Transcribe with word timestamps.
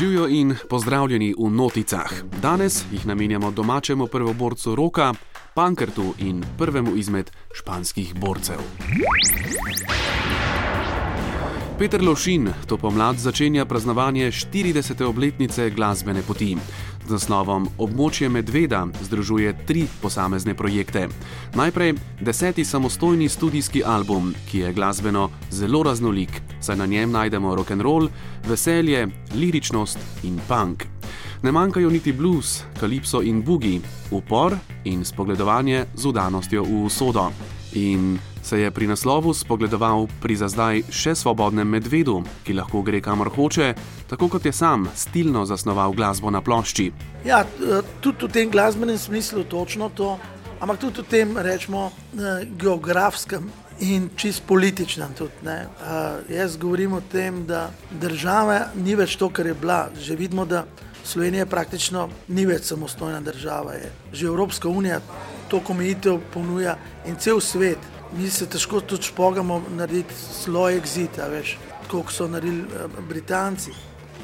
Živijo 0.00 0.28
in 0.28 0.54
pozdravljeni 0.68 1.34
v 1.38 1.50
noticah. 1.50 2.12
Danes 2.42 2.84
jih 2.92 3.06
namenjamo 3.06 3.50
domačemu 3.50 4.06
prvoborcu 4.06 4.74
Roka, 4.74 5.14
Pankrtu 5.54 6.14
in 6.18 6.44
prvemu 6.58 6.96
izmed 6.96 7.30
španskih 7.54 8.14
borcev. 8.14 8.56
Peter 11.78 12.02
Lošin 12.02 12.48
to 12.66 12.76
pomlad 12.76 13.16
začenja 13.16 13.64
praznovanje 13.64 14.26
40. 14.26 15.04
obletnice 15.04 15.70
glasbene 15.70 16.22
poti. 16.22 16.56
Z 17.10 17.16
naslovom 17.18 17.64
Območje 17.82 18.28
Medveda 18.30 18.84
združuje 19.02 19.50
tri 19.66 19.80
posamezne 19.98 20.54
projekte. 20.54 21.08
Najprej 21.58 21.96
deseti 22.22 22.62
samostojni 22.64 23.26
studijski 23.28 23.82
album, 23.82 24.30
ki 24.46 24.58
je 24.62 24.72
glasbeno 24.72 25.24
zelo 25.50 25.82
raznolik, 25.82 26.30
saj 26.62 26.78
na 26.78 26.86
njem 26.86 27.10
najdemo 27.10 27.54
rock 27.58 27.74
and 27.74 27.82
roll, 27.82 28.06
veselje, 28.46 29.08
liričnost 29.34 29.98
in 30.22 30.38
punk. 30.46 30.86
Ne 31.42 31.50
manjkajo 31.52 31.90
niti 31.90 32.12
blues, 32.12 32.60
kalipso 32.78 33.24
in 33.26 33.42
bugi, 33.42 33.80
upor 34.10 34.54
in 34.84 35.02
spogledovanje 35.04 35.86
z 35.94 36.06
udanostjo 36.06 36.62
v 36.62 36.84
usodo. 36.84 37.32
In 37.72 38.18
se 38.42 38.60
je 38.60 38.70
pri 38.70 38.86
naslovu 38.86 39.34
spogledoval 39.34 40.08
pri 40.20 40.36
za 40.36 40.48
zdaj 40.50 40.82
še 40.90 41.14
svobodnem 41.14 41.68
medvedu, 41.68 42.24
ki 42.42 42.56
lahko 42.58 42.82
gre 42.82 42.98
kamor 43.00 43.30
hoče, 43.30 43.74
tako 44.10 44.28
kot 44.28 44.44
je 44.44 44.52
sam 44.52 44.88
stilno 44.96 45.44
zasnoval 45.46 45.94
glasbo 45.94 46.30
na 46.30 46.40
plošči. 46.42 46.90
Ja, 47.24 47.44
tudi 48.00 48.26
v 48.26 48.32
tem 48.32 48.50
glasbenem 48.50 48.98
smislu 48.98 49.44
točno 49.44 49.90
to, 49.94 50.18
ampak 50.58 50.80
tudi 50.80 51.04
v 51.04 51.10
tem 51.10 51.36
rečemo 51.38 51.90
geografskem. 52.58 53.50
In 53.80 54.10
čist 54.12 54.42
političnem 54.44 55.14
tudi. 55.16 55.40
Uh, 55.40 56.20
jaz 56.28 56.58
govorim 56.60 56.92
o 56.92 57.00
tem, 57.00 57.46
da 57.48 57.70
država 57.88 58.74
ni 58.76 58.92
več 58.92 59.16
to, 59.16 59.30
kar 59.32 59.48
je 59.48 59.54
bila. 59.56 59.88
Že 59.96 60.16
vidimo, 60.20 60.44
da 60.44 60.66
Slovenija 61.04 61.46
praktično 61.46 62.10
ni 62.28 62.44
več 62.44 62.68
samostojna 62.68 63.22
država. 63.24 63.78
Je. 63.80 63.88
Že 64.12 64.26
Evropska 64.26 64.68
unija 64.68 65.00
to 65.50 65.60
komitev 65.60 66.20
ponuja 66.32 66.76
in 67.06 67.16
cel 67.16 67.40
svet 67.40 67.78
mi 68.12 68.30
se 68.30 68.46
težko 68.46 68.80
tudi 68.80 69.06
špogamo 69.06 69.62
narediti 69.76 70.14
sloj 70.14 70.78
exita, 70.78 71.28
veš, 71.30 71.56
kot 71.88 72.12
so 72.12 72.28
naredili 72.28 72.64
Britanci. 73.08 73.70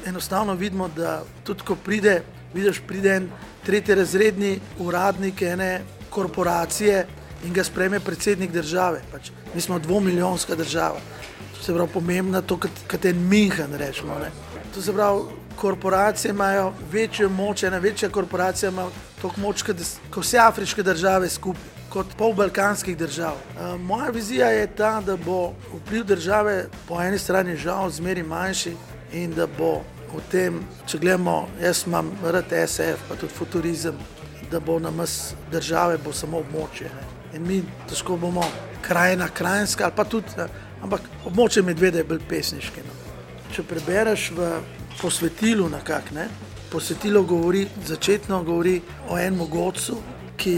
Enostavno 0.05 0.53
vidimo, 0.55 0.87
da 0.87 1.23
tudi 1.43 1.63
ko 1.63 1.75
pride, 1.75 2.21
vidiš, 2.53 2.81
pride 2.87 3.15
en 3.15 3.29
tretji 3.65 3.95
razredni 3.95 4.59
uradnik 4.79 5.41
ene 5.41 5.81
korporacije 6.09 7.05
in 7.45 7.53
ga 7.53 7.63
spreme 7.63 7.99
predsednik 7.99 8.51
države. 8.51 9.01
Pač, 9.11 9.31
mi 9.55 9.61
smo 9.61 9.79
dvomilijonska 9.79 10.55
država. 10.55 10.99
Se 11.61 11.73
pravi 11.73 11.89
pomembno, 11.93 12.41
to 12.41 12.59
kot 12.59 13.05
en 13.05 13.27
Minhen 13.29 13.73
rečemo. 13.73 14.19
Ne. 14.19 14.31
To 14.75 14.81
se 14.81 14.93
pravi, 14.93 15.21
korporacije 15.55 16.31
imajo 16.31 16.73
večjo 16.91 17.29
moč, 17.29 17.63
ena 17.63 17.77
večja 17.77 18.09
korporacija 18.09 18.69
ima 18.69 18.89
toliko 19.21 19.41
moč, 19.41 19.63
kot 19.63 20.21
vse 20.21 20.37
afriške 20.37 20.83
države 20.83 21.29
skupaj 21.29 21.77
kot 21.89 22.13
pol 22.17 22.33
balkanskih 22.33 22.97
držav. 22.97 23.33
Uh, 23.33 23.79
moja 23.81 24.09
vizija 24.09 24.47
je 24.47 24.67
ta, 24.75 25.01
da 25.01 25.15
bo 25.17 25.53
vpliv 25.73 26.03
države 26.03 26.67
po 26.87 27.01
eni 27.01 27.17
strani 27.17 27.55
žal 27.55 27.89
zmeri 27.89 28.23
manjši 28.23 28.75
in 29.13 29.33
da 29.33 29.47
bo 29.47 29.81
v 30.13 30.21
tem, 30.31 30.59
če 30.87 30.99
gledamo, 30.99 31.47
jaz 31.61 31.83
imam 31.87 32.11
rad 32.23 32.53
SF, 32.67 33.09
pa 33.09 33.15
tudi 33.15 33.33
futurizem, 33.33 33.95
da 34.51 34.59
bo 34.59 34.79
na 34.79 34.91
mas 34.91 35.33
države 35.51 35.97
bo 35.97 36.13
samo 36.13 36.43
območje. 36.43 36.91
Ne. 36.93 37.16
In 37.33 37.47
mi 37.47 37.61
težko 37.89 38.17
bomo 38.17 38.43
krajina, 38.81 39.27
krajinska 39.27 39.83
ali 39.83 39.93
pa 39.95 40.03
tudi, 40.03 40.37
ne, 40.37 40.47
ampak 40.81 41.01
območje 41.25 41.63
medvede 41.63 42.03
je 42.03 42.07
bolj 42.07 42.23
pesniški. 42.29 42.83
No. 42.87 42.95
Če 43.55 43.63
prebereš 43.67 44.31
v 44.37 44.51
posvetilu 45.01 45.67
na 45.69 45.81
kak, 45.83 46.11
ne, 46.15 46.27
posvetilo 46.71 47.23
govori, 47.23 47.67
začetno 47.85 48.43
govori 48.43 48.81
o 49.09 49.17
enem 49.17 49.41
mogocu, 49.43 49.97
ki 50.37 50.55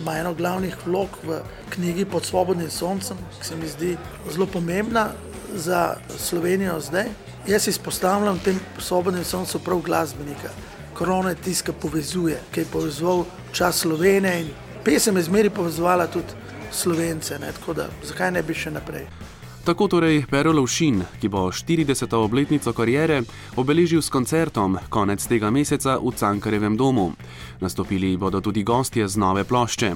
ima 0.00 0.18
eno 0.18 0.34
glavnih 0.34 0.76
vlog 0.86 1.08
v 1.24 1.40
knjigi 1.70 2.04
Pod 2.04 2.24
svobodnim 2.24 2.70
soncem, 2.70 3.16
ki 3.38 3.46
se 3.46 3.56
mi 3.56 3.68
zdi 3.68 3.96
zelo 4.30 4.46
pomembna 4.46 5.08
za 5.54 5.96
Slovenijo 6.18 6.80
zdaj. 6.80 7.08
Jaz 7.46 7.68
izpostavljam 7.68 8.38
tem 8.38 8.60
svobodnem 8.78 9.24
soncu 9.24 9.58
prav 9.58 9.80
glasbenika. 9.80 10.50
Korona 10.94 11.30
je 11.30 11.42
tiska 11.44 11.72
povezuje, 11.72 12.40
ki 12.52 12.60
je 12.60 12.72
povezoval 12.72 13.24
čas 13.52 13.78
Slovenije 13.78 14.40
in 14.40 14.48
pesem 14.86 15.16
je 15.16 15.22
zmeri 15.22 15.50
povezovala 15.50 16.06
tudi 16.06 16.38
Slovence, 16.72 17.38
ne? 17.38 17.52
tako 17.52 17.72
da 17.74 17.88
zakaj 18.06 18.30
ne 18.30 18.42
bi 18.42 18.54
še 18.54 18.70
naprej. 18.70 19.06
Tako 19.66 19.88
torej 19.90 20.20
Perolov 20.30 20.68
Šin, 20.70 21.00
ki 21.18 21.28
bo 21.28 21.48
40. 21.50 22.14
obletnico 22.14 22.70
karijere 22.72 23.22
obeležil 23.58 24.02
s 24.02 24.12
koncertom 24.14 24.78
konec 24.88 25.26
tega 25.26 25.50
meseca 25.50 25.96
v 25.98 26.12
Cankarevem 26.14 26.76
domu. 26.78 27.08
Nastopili 27.60 28.14
bodo 28.16 28.40
tudi 28.40 28.62
gostje 28.62 29.08
z 29.08 29.18
nove 29.18 29.42
plošče. 29.44 29.90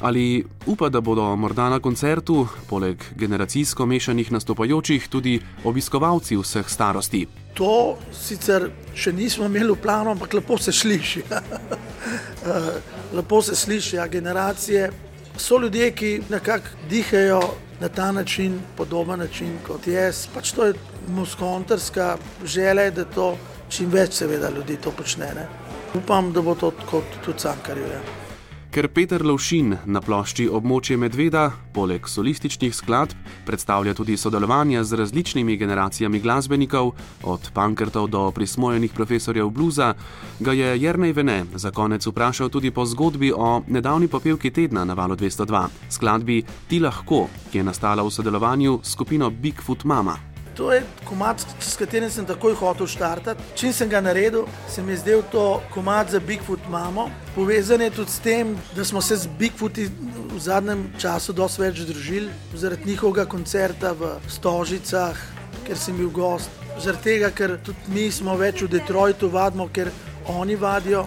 Ali 0.00 0.44
upa, 0.66 0.88
da 0.88 1.00
bodo 1.00 1.36
morda 1.36 1.68
na 1.70 1.78
koncertu, 1.78 2.46
poleg 2.66 2.98
generacijsko 3.14 3.86
mešanih 3.86 4.32
nastopajočih, 4.32 5.08
tudi 5.08 5.38
obiskovalci 5.64 6.36
vseh 6.36 6.66
starosti? 6.66 7.26
To 7.58 7.98
sicer 8.14 8.68
še 8.94 9.12
nismo 9.12 9.46
imeli 9.48 9.72
v 9.74 9.82
planu, 9.82 10.12
ampak 10.14 10.34
lepo 10.38 10.58
se 10.58 10.72
sliši. 10.72 11.24
lepo 13.18 13.42
se 13.42 13.56
sliši, 13.56 13.98
a 13.98 14.06
generacije 14.06 14.90
so 15.38 15.58
ljudje, 15.58 15.90
ki 15.90 16.12
nekako 16.30 16.86
dihajo 16.90 17.42
na 17.80 17.88
ta 17.88 18.12
način, 18.12 18.60
podoben 18.76 19.18
način 19.18 19.58
kot 19.66 19.86
jaz. 19.86 20.26
Pač 20.34 20.52
to 20.52 20.66
je 20.66 20.74
muskontarska 21.08 22.16
želja, 22.44 22.90
da 22.90 23.04
to 23.04 23.36
čim 23.70 23.90
več, 23.90 24.18
seveda, 24.22 24.50
ljudi 24.50 24.76
to 24.82 24.90
počne. 24.90 25.30
Ne? 25.34 25.46
Upam, 25.94 26.32
da 26.32 26.42
bo 26.42 26.54
to 26.54 26.72
kot 26.90 27.22
tudi 27.24 27.38
Cankarju. 27.38 27.86
Ja. 27.92 28.27
Ker 28.68 28.84
Peter 28.92 29.24
Lovšin 29.24 29.70
na 29.88 30.00
plošči 30.04 30.44
območje 30.52 30.98
Medveda, 31.00 31.46
poleg 31.72 32.04
solističnih 32.04 32.74
skladb, 32.76 33.16
predstavlja 33.48 33.94
tudi 33.96 34.18
sodelovanje 34.20 34.82
z 34.84 34.98
različnimi 35.00 35.56
generacijami 35.56 36.20
glasbenikov, 36.20 36.92
od 37.24 37.48
pankrtov 37.56 38.10
do 38.12 38.26
prismojenih 38.36 38.92
profesorjev 38.92 39.48
bluza, 39.48 39.94
ga 40.40 40.52
je 40.52 40.76
Jrnej 40.84 41.16
Vene 41.16 41.38
za 41.54 41.72
konec 41.72 42.04
vprašal 42.06 42.52
tudi 42.52 42.70
po 42.70 42.84
zgodbi 42.84 43.32
o 43.32 43.62
nedavni 43.66 44.08
popevki 44.08 44.50
tedna 44.52 44.84
na 44.84 44.94
valu 44.94 45.16
202, 45.16 45.66
skladbi 45.88 46.42
Ti 46.68 46.84
lahko, 46.84 47.24
ki 47.48 47.62
je 47.62 47.64
nastala 47.64 48.04
v 48.04 48.12
sodelovanju 48.12 48.80
s 48.82 48.92
skupino 48.92 49.30
Bigfoot 49.30 49.84
Mama. 49.84 50.27
To 50.58 50.72
je 50.72 50.82
komat, 51.04 51.46
s 51.60 51.76
katerim 51.78 52.10
sem 52.10 52.26
takoj 52.26 52.56
hotel 52.58 52.86
štartati. 52.90 53.42
Čim 53.54 53.72
sem 53.72 53.88
ga 53.88 54.00
naredil, 54.02 54.48
se 54.66 54.82
mi 54.82 54.90
je 54.92 54.96
zdel 55.04 55.20
to 55.30 55.62
komat 55.70 56.10
za 56.10 56.18
Bigfoot 56.20 56.66
mamo. 56.70 57.04
Povezan 57.34 57.80
je 57.80 57.90
tudi 57.90 58.10
s 58.10 58.18
tem, 58.18 58.56
da 58.74 58.84
smo 58.84 59.00
se 59.00 59.16
z 59.16 59.30
Bigfooti 59.38 59.86
v 60.34 60.40
zadnjem 60.42 60.82
času 60.98 61.32
dosti 61.32 61.62
več 61.62 61.84
družili, 61.86 62.34
zaradi 62.54 62.90
njihovega 62.90 63.28
koncerta 63.30 63.92
v 63.94 64.16
Stožicah, 64.26 65.22
ker 65.68 65.78
sem 65.78 65.96
bil 65.96 66.10
gost. 66.10 66.50
Zaradi 66.82 67.04
tega, 67.04 67.30
ker 67.30 67.54
tudi 67.62 67.94
mi 67.94 68.10
smo 68.10 68.34
več 68.34 68.66
v 68.66 68.72
Detroitu 68.74 69.30
vadimo, 69.30 69.68
ker 69.70 69.92
oni 70.26 70.58
vadijo. 70.58 71.06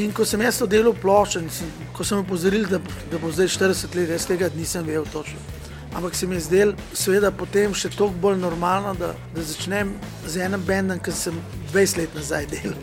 In 0.00 0.16
ko 0.16 0.24
sem 0.24 0.40
jaz 0.40 0.64
to 0.64 0.66
delal 0.66 0.96
ploščen, 0.96 1.52
ko 1.92 2.08
sem 2.08 2.24
opozoril, 2.24 2.64
da, 2.72 2.80
da 3.12 3.20
bo 3.20 3.36
zdaj 3.36 3.52
40 3.52 4.00
let, 4.00 4.16
jaz 4.16 4.28
tega 4.32 4.48
nisem 4.56 4.88
vedel 4.88 5.04
točno 5.12 5.57
ampak 5.94 6.14
se 6.14 6.26
mi 6.26 6.34
je 6.36 6.40
zdelo, 6.40 6.72
seveda, 6.92 7.30
potem 7.30 7.74
še 7.74 7.90
toliko 7.94 8.20
bolj 8.22 8.38
normalno, 8.40 8.94
da, 8.94 9.14
da 9.34 9.42
začnem 9.42 9.94
z 10.26 10.44
enim 10.46 10.64
bendom, 10.66 11.00
ki 11.00 11.12
sem 11.12 11.36
20 11.72 12.02
let 12.02 12.16
nazaj 12.18 12.46
delal. 12.52 12.78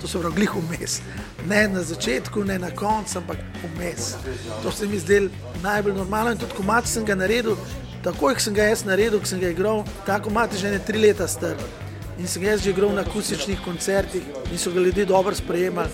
To 0.00 0.08
so 0.08 0.20
pravi 0.20 0.48
vmes. 0.48 1.00
Ne 1.48 1.68
na 1.68 1.82
začetku, 1.82 2.44
ne 2.44 2.58
na 2.58 2.70
koncu, 2.70 3.18
ampak 3.18 3.38
vmes. 3.64 4.14
To 4.62 4.72
se 4.72 4.86
mi 4.86 4.96
je 4.96 5.00
zdelo 5.00 5.28
najbolj 5.62 5.94
normalno 5.94 6.32
in 6.32 6.38
tudi 6.38 6.56
komat 6.56 6.88
sem 6.88 7.04
ga 7.04 7.14
naredil. 7.14 7.56
Tako 8.02 8.16
kot 8.32 8.40
sem 8.40 8.54
ga 8.56 8.70
jaz 8.70 8.84
naredil, 8.88 9.20
ko 9.20 9.28
sem 9.28 9.40
ga 9.40 9.50
igral, 9.52 9.84
tako 10.06 10.30
imate 10.30 10.56
že 10.56 10.70
ne 10.72 10.78
tri 10.78 10.98
leta 10.98 11.28
star. 11.28 11.56
In 12.18 12.28
sem 12.28 12.42
jaz 12.42 12.64
že 12.64 12.72
igral 12.72 12.94
na 12.96 13.04
akustičnih 13.04 13.60
koncertih 13.64 14.24
in 14.52 14.58
so 14.58 14.72
ga 14.72 14.80
ljudje 14.80 15.04
dobro 15.04 15.34
sprejemali. 15.34 15.88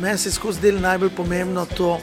Meni 0.00 0.18
se 0.18 0.28
je 0.28 0.32
skozi 0.32 0.60
del 0.60 0.80
najbolj 0.80 1.14
pomembno 1.16 1.66
to, 1.76 1.98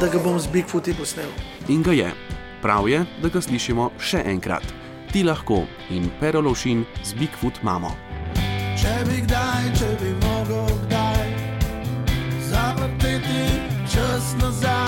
da 0.00 0.08
ga 0.08 0.18
bom 0.18 0.40
z 0.40 0.48
Bigfooti 0.52 0.96
posnel. 0.96 1.30
In 1.68 1.82
ga 1.82 1.92
je. 1.92 2.37
Prav 2.62 2.88
je, 2.88 3.04
da 3.22 3.28
ga 3.28 3.40
slišimo 3.40 3.90
še 4.02 4.24
enkrat. 4.26 4.64
Ti 5.12 5.22
lahko 5.24 5.62
in 5.94 6.10
Perolovšin 6.20 6.84
z 7.04 7.14
Bigfoot 7.20 7.62
mamo. 7.62 7.94
Če 8.78 8.94
bi 9.08 9.22
kdaj, 9.24 9.70
če 9.78 9.90
bi 10.02 10.10
mogel 10.22 10.68
kdaj 10.86 11.26
zavrteti 12.50 13.44
čas 13.90 14.34
nazaj, 14.42 14.87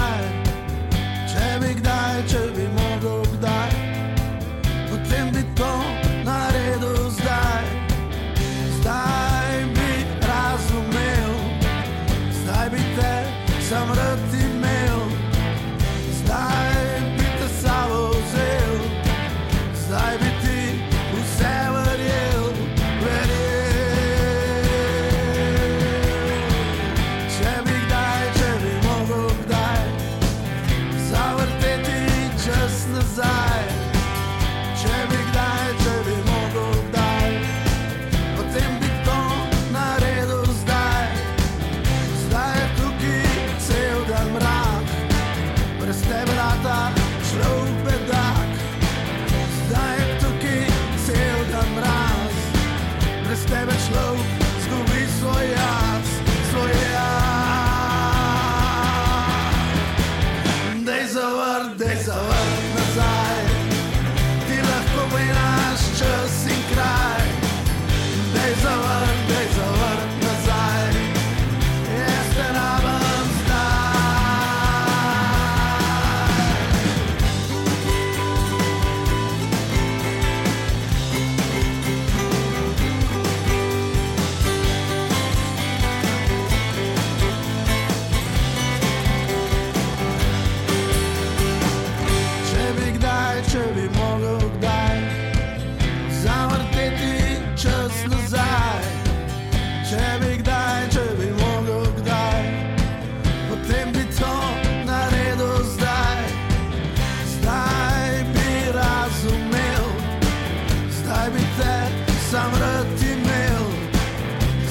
sem 112.41 112.53
rad 112.61 113.03
imel, 113.13 113.67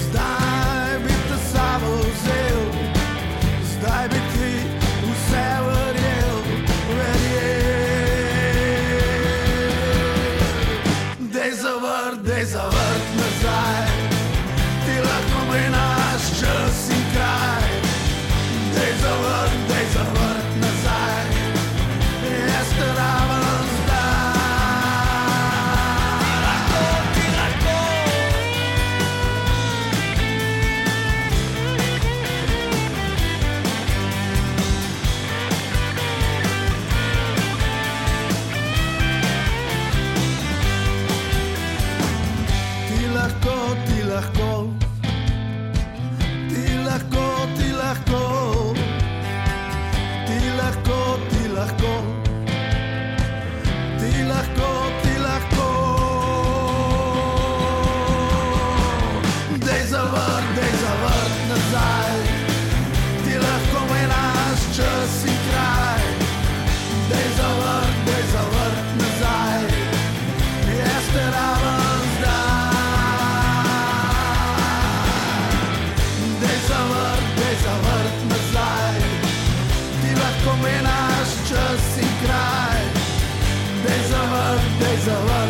zdaj 0.04 0.94
bi 1.04 1.14
te 1.28 1.38
samo 1.52 1.92
vzel, 1.98 2.62
zdaj 3.72 4.08
bi 4.12 4.20
ti 4.34 4.54
vse 5.04 5.48
verjel, 5.68 6.38
verjel. 6.98 8.08
Dej 11.34 11.52
zavrt, 11.62 12.20
dej 12.26 12.46
zavrt 12.46 13.08
nazaj, 13.20 13.88
ti 14.86 14.96
lahko 15.06 15.40
bi 15.52 15.64
nam. 15.70 15.89
Ti 43.30 43.36
lahko, 43.36 43.78
ti 43.86 44.89
Dej 85.10 85.49